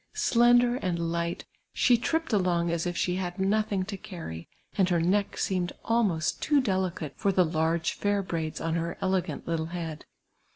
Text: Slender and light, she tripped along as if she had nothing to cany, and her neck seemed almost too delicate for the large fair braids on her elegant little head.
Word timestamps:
Slender 0.15 0.77
and 0.77 0.97
light, 1.11 1.45
she 1.73 1.95
tripped 1.95 2.33
along 2.33 2.71
as 2.71 2.87
if 2.87 2.97
she 2.97 3.17
had 3.17 3.37
nothing 3.37 3.83
to 3.85 3.97
cany, 3.97 4.47
and 4.75 4.89
her 4.89 4.99
neck 4.99 5.37
seemed 5.37 5.73
almost 5.85 6.41
too 6.41 6.59
delicate 6.59 7.13
for 7.17 7.31
the 7.31 7.45
large 7.45 7.91
fair 7.93 8.23
braids 8.23 8.59
on 8.59 8.73
her 8.73 8.97
elegant 8.99 9.47
little 9.47 9.67
head. 9.67 10.05